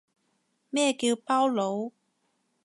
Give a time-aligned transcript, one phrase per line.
[0.71, 1.91] 咩叫包佬